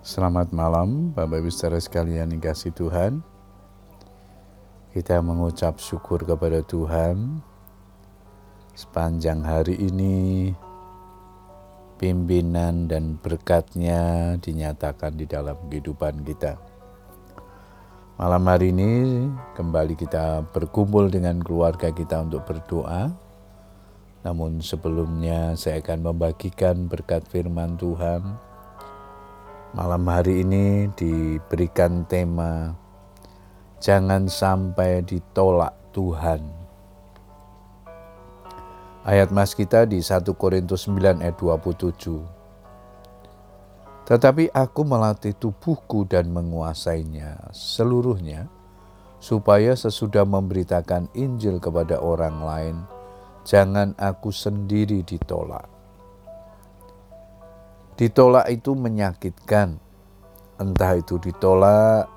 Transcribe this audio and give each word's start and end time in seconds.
Selamat 0.00 0.48
malam 0.56 1.12
Bapak 1.12 1.44
Ibu 1.44 1.52
saudara 1.52 1.76
sekalian 1.76 2.32
yang 2.32 2.40
kasih 2.40 2.72
Tuhan. 2.72 3.20
Kita 4.96 5.20
mengucap 5.20 5.76
syukur 5.76 6.24
kepada 6.24 6.64
Tuhan. 6.64 7.44
Sepanjang 8.72 9.44
hari 9.44 9.76
ini 9.76 10.16
Pimpinan 12.00 12.88
dan 12.88 13.20
berkatnya 13.20 14.32
dinyatakan 14.40 15.20
di 15.20 15.28
dalam 15.28 15.60
kehidupan 15.68 16.24
kita. 16.24 16.56
Malam 18.16 18.40
hari 18.48 18.72
ini 18.72 19.28
kembali 19.52 20.00
kita 20.00 20.48
berkumpul 20.48 21.12
dengan 21.12 21.44
keluarga 21.44 21.92
kita 21.92 22.24
untuk 22.24 22.48
berdoa. 22.48 23.12
Namun 24.24 24.64
sebelumnya 24.64 25.52
saya 25.60 25.84
akan 25.84 26.08
membagikan 26.08 26.88
berkat 26.88 27.28
firman 27.28 27.76
Tuhan 27.76 28.48
Malam 29.70 30.02
hari 30.10 30.42
ini 30.42 30.90
diberikan 30.98 32.02
tema 32.10 32.74
Jangan 33.78 34.26
sampai 34.26 34.98
ditolak 35.06 35.70
Tuhan. 35.94 36.42
Ayat 39.06 39.30
mas 39.30 39.54
kita 39.54 39.86
di 39.86 40.02
1 40.02 40.26
Korintus 40.34 40.90
9 40.90 41.22
ayat 41.22 41.38
27. 41.38 41.86
Tetapi 44.10 44.50
aku 44.50 44.82
melatih 44.82 45.38
tubuhku 45.38 46.02
dan 46.02 46.34
menguasainya 46.34 47.54
seluruhnya, 47.54 48.50
supaya 49.22 49.78
sesudah 49.78 50.26
memberitakan 50.26 51.06
Injil 51.14 51.62
kepada 51.62 52.02
orang 52.02 52.42
lain, 52.42 52.76
jangan 53.46 53.94
aku 54.02 54.34
sendiri 54.34 55.06
ditolak. 55.06 55.79
Ditolak 58.00 58.48
itu 58.48 58.72
menyakitkan, 58.72 59.76
entah 60.56 60.96
itu 60.96 61.20
ditolak 61.20 62.08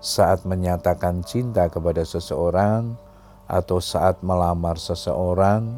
saat 0.00 0.48
menyatakan 0.48 1.20
cinta 1.28 1.68
kepada 1.68 2.08
seseorang 2.08 2.96
atau 3.44 3.76
saat 3.76 4.24
melamar 4.24 4.80
seseorang, 4.80 5.76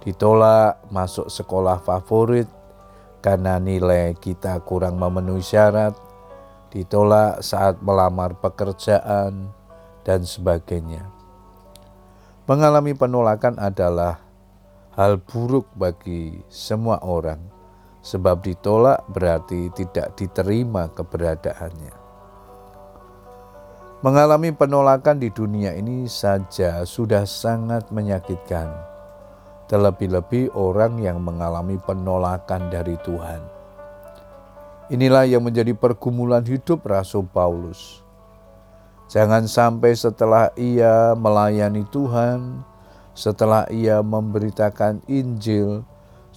ditolak 0.00 0.80
masuk 0.88 1.28
sekolah 1.28 1.76
favorit 1.84 2.48
karena 3.20 3.60
nilai 3.60 4.16
kita 4.16 4.56
kurang 4.64 4.96
memenuhi 4.96 5.44
syarat, 5.44 5.92
ditolak 6.72 7.44
saat 7.44 7.84
melamar 7.84 8.32
pekerjaan, 8.40 9.52
dan 10.08 10.24
sebagainya. 10.24 11.04
Mengalami 12.48 12.96
penolakan 12.96 13.60
adalah 13.60 14.24
hal 14.96 15.20
buruk 15.20 15.68
bagi 15.76 16.40
semua 16.48 17.04
orang 17.04 17.63
sebab 18.04 18.44
ditolak 18.44 19.00
berarti 19.08 19.72
tidak 19.72 20.12
diterima 20.20 20.92
keberadaannya. 20.92 22.04
Mengalami 24.04 24.52
penolakan 24.52 25.16
di 25.16 25.32
dunia 25.32 25.72
ini 25.72 26.04
saja 26.04 26.84
sudah 26.84 27.24
sangat 27.24 27.88
menyakitkan, 27.88 28.68
terlebih-lebih 29.72 30.52
orang 30.52 31.00
yang 31.00 31.24
mengalami 31.24 31.80
penolakan 31.80 32.68
dari 32.68 33.00
Tuhan. 33.00 33.40
Inilah 34.92 35.24
yang 35.24 35.40
menjadi 35.40 35.72
pergumulan 35.72 36.44
hidup 36.44 36.84
Rasul 36.84 37.24
Paulus. 37.24 38.04
Jangan 39.08 39.48
sampai 39.48 39.96
setelah 39.96 40.52
ia 40.52 41.16
melayani 41.16 41.88
Tuhan, 41.88 42.60
setelah 43.16 43.64
ia 43.72 44.04
memberitakan 44.04 45.00
Injil, 45.08 45.80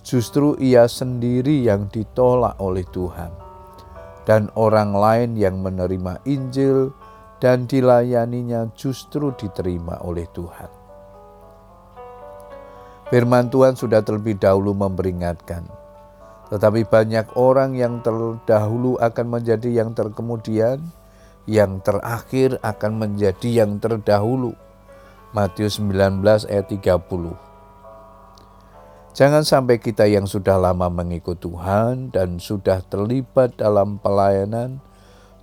justru 0.07 0.55
ia 0.55 0.87
sendiri 0.87 1.67
yang 1.67 1.91
ditolak 1.91 2.55
oleh 2.63 2.87
Tuhan, 2.95 3.27
dan 4.23 4.47
orang 4.55 4.95
lain 4.95 5.35
yang 5.35 5.59
menerima 5.59 6.23
Injil 6.23 6.95
dan 7.43 7.67
dilayaninya 7.67 8.71
justru 8.71 9.35
diterima 9.35 9.99
oleh 9.99 10.23
Tuhan. 10.31 10.71
Firman 13.11 13.51
Tuhan 13.51 13.75
sudah 13.75 13.99
terlebih 13.99 14.39
dahulu 14.39 14.71
memperingatkan, 14.71 15.67
tetapi 16.47 16.87
banyak 16.87 17.35
orang 17.35 17.75
yang 17.75 17.99
terdahulu 17.99 18.95
akan 19.03 19.27
menjadi 19.27 19.83
yang 19.83 19.91
terkemudian, 19.91 20.79
yang 21.47 21.83
terakhir 21.83 22.55
akan 22.63 22.95
menjadi 22.95 23.63
yang 23.63 23.79
terdahulu. 23.79 24.55
Matius 25.35 25.83
19 25.83 26.23
ayat 26.47 26.67
30. 26.71 27.46
Jangan 29.17 29.41
sampai 29.41 29.81
kita 29.81 30.05
yang 30.05 30.29
sudah 30.29 30.61
lama 30.61 30.93
mengikut 30.93 31.41
Tuhan 31.41 32.13
dan 32.13 32.37
sudah 32.37 32.85
terlibat 32.85 33.57
dalam 33.57 33.97
pelayanan 33.97 34.77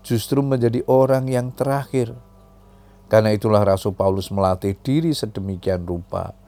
justru 0.07 0.47
menjadi 0.47 0.87
orang 0.87 1.27
yang 1.27 1.51
terakhir. 1.51 2.15
Karena 3.11 3.35
itulah 3.35 3.67
Rasul 3.67 3.91
Paulus 3.99 4.31
melatih 4.31 4.79
diri 4.79 5.11
sedemikian 5.11 5.83
rupa. 5.91 6.39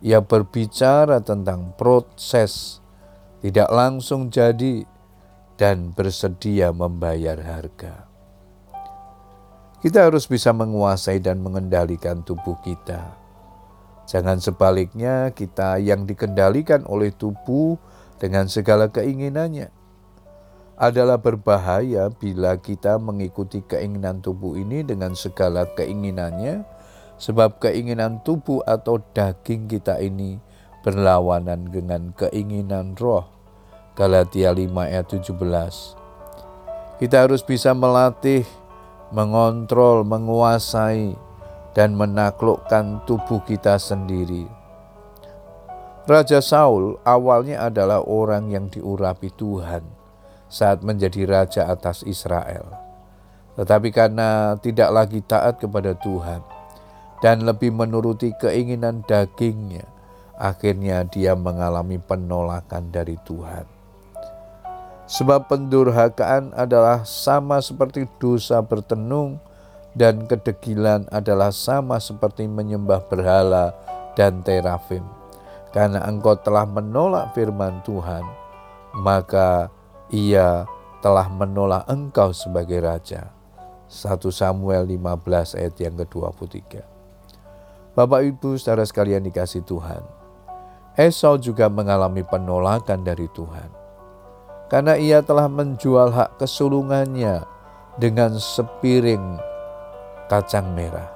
Ia 0.00 0.24
berbicara 0.24 1.20
tentang 1.20 1.76
proses, 1.76 2.80
tidak 3.44 3.68
langsung 3.68 4.32
jadi, 4.32 4.80
dan 5.60 5.92
bersedia 5.92 6.72
membayar 6.72 7.36
harga. 7.44 8.08
Kita 9.84 10.08
harus 10.08 10.24
bisa 10.24 10.56
menguasai 10.56 11.20
dan 11.20 11.44
mengendalikan 11.44 12.24
tubuh 12.24 12.56
kita 12.64 13.19
Jangan 14.10 14.42
sebaliknya 14.42 15.30
kita 15.30 15.78
yang 15.78 16.02
dikendalikan 16.02 16.82
oleh 16.90 17.14
tubuh 17.14 17.78
dengan 18.18 18.50
segala 18.50 18.90
keinginannya. 18.90 19.70
Adalah 20.74 21.22
berbahaya 21.22 22.10
bila 22.10 22.58
kita 22.58 22.98
mengikuti 22.98 23.62
keinginan 23.62 24.18
tubuh 24.18 24.58
ini 24.58 24.82
dengan 24.82 25.14
segala 25.14 25.62
keinginannya, 25.78 26.66
sebab 27.22 27.62
keinginan 27.62 28.18
tubuh 28.26 28.66
atau 28.66 28.98
daging 29.14 29.70
kita 29.70 30.02
ini 30.02 30.42
berlawanan 30.82 31.70
dengan 31.70 32.10
keinginan 32.18 32.98
roh. 32.98 33.30
Galatia 33.94 34.50
5 34.50 34.90
ayat 34.90 35.06
17. 35.06 36.98
Kita 36.98 37.16
harus 37.30 37.46
bisa 37.46 37.78
melatih, 37.78 38.42
mengontrol, 39.14 40.02
menguasai, 40.02 41.14
dan 41.72 41.94
menaklukkan 41.94 43.06
tubuh 43.06 43.42
kita 43.46 43.78
sendiri. 43.78 44.46
Raja 46.10 46.42
Saul 46.42 46.98
awalnya 47.06 47.70
adalah 47.70 48.02
orang 48.02 48.50
yang 48.50 48.66
diurapi 48.66 49.30
Tuhan 49.38 49.86
saat 50.50 50.82
menjadi 50.82 51.22
raja 51.28 51.70
atas 51.70 52.02
Israel. 52.02 52.66
Tetapi 53.54 53.94
karena 53.94 54.58
tidak 54.58 54.90
lagi 54.90 55.20
taat 55.22 55.62
kepada 55.62 55.94
Tuhan 55.94 56.42
dan 57.22 57.44
lebih 57.46 57.70
menuruti 57.70 58.34
keinginan 58.40 59.06
dagingnya, 59.06 59.86
akhirnya 60.34 61.06
dia 61.06 61.36
mengalami 61.36 62.00
penolakan 62.00 62.90
dari 62.90 63.20
Tuhan. 63.22 63.68
Sebab 65.10 65.50
pendurhakaan 65.50 66.54
adalah 66.56 67.02
sama 67.04 67.60
seperti 67.60 68.06
dosa 68.22 68.62
bertenung 68.62 69.42
dan 69.94 70.26
kedegilan 70.26 71.06
adalah 71.10 71.50
sama 71.50 71.98
seperti 71.98 72.46
menyembah 72.46 73.02
berhala 73.10 73.74
dan 74.14 74.42
terafim. 74.46 75.02
Karena 75.70 76.02
engkau 76.06 76.34
telah 76.34 76.66
menolak 76.66 77.30
firman 77.34 77.78
Tuhan, 77.86 78.26
maka 78.98 79.70
ia 80.10 80.66
telah 80.98 81.30
menolak 81.30 81.86
engkau 81.86 82.34
sebagai 82.34 82.82
raja. 82.82 83.30
1 83.90 84.22
Samuel 84.30 84.86
15 84.86 85.58
ayat 85.58 85.74
yang 85.82 85.98
ke-23. 85.98 86.62
Bapak 87.90 88.22
Ibu 88.22 88.54
saudara 88.54 88.86
sekalian 88.86 89.26
dikasih 89.26 89.66
Tuhan. 89.66 90.02
Esau 90.94 91.34
juga 91.38 91.66
mengalami 91.66 92.22
penolakan 92.22 93.02
dari 93.02 93.26
Tuhan. 93.34 93.70
Karena 94.70 94.94
ia 94.94 95.18
telah 95.26 95.50
menjual 95.50 96.14
hak 96.14 96.38
kesulungannya 96.38 97.42
dengan 97.98 98.38
sepiring 98.38 99.49
kacang 100.30 100.70
merah. 100.78 101.10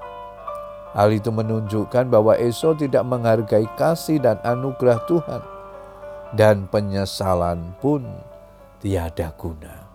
Hal 0.91 1.15
itu 1.15 1.31
menunjukkan 1.31 2.11
bahwa 2.11 2.35
Esau 2.35 2.75
tidak 2.75 3.07
menghargai 3.07 3.67
kasih 3.79 4.19
dan 4.19 4.43
anugerah 4.43 4.99
Tuhan, 5.07 5.43
dan 6.35 6.67
penyesalan 6.67 7.79
pun 7.79 8.03
tiada 8.83 9.31
guna. 9.39 9.87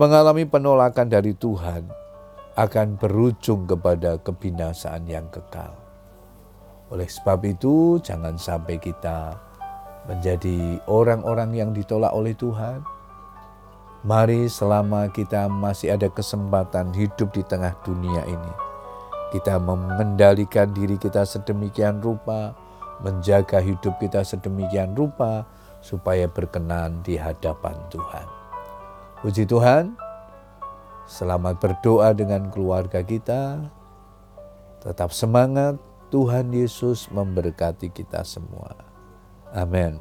Mengalami 0.00 0.48
penolakan 0.48 1.08
dari 1.08 1.32
Tuhan 1.36 1.88
akan 2.56 2.96
berujung 2.96 3.68
kepada 3.68 4.16
kebinasaan 4.20 5.04
yang 5.08 5.28
kekal. 5.28 5.72
Oleh 6.92 7.08
sebab 7.08 7.44
itu, 7.44 8.00
jangan 8.00 8.36
sampai 8.36 8.76
kita 8.80 9.36
menjadi 10.04 10.80
orang-orang 10.88 11.52
yang 11.52 11.70
ditolak 11.72 12.12
oleh 12.12 12.32
Tuhan 12.36 12.95
Mari 14.06 14.46
selama 14.46 15.10
kita 15.10 15.50
masih 15.50 15.98
ada 15.98 16.06
kesempatan 16.06 16.94
hidup 16.94 17.34
di 17.34 17.42
tengah 17.42 17.74
dunia 17.82 18.22
ini, 18.22 18.52
kita 19.34 19.58
mengendalikan 19.58 20.70
diri 20.70 20.94
kita 20.94 21.26
sedemikian 21.26 21.98
rupa, 21.98 22.54
menjaga 23.02 23.58
hidup 23.58 23.98
kita 23.98 24.22
sedemikian 24.22 24.94
rupa, 24.94 25.42
supaya 25.82 26.30
berkenan 26.30 27.02
di 27.02 27.18
hadapan 27.18 27.74
Tuhan. 27.90 28.26
Puji 29.26 29.42
Tuhan, 29.42 29.98
selamat 31.10 31.58
berdoa 31.58 32.14
dengan 32.14 32.46
keluarga 32.54 33.02
kita. 33.02 33.58
Tetap 34.86 35.10
semangat, 35.10 35.82
Tuhan 36.14 36.54
Yesus 36.54 37.10
memberkati 37.10 37.90
kita 37.90 38.22
semua. 38.22 38.70
Amin. 39.50 39.98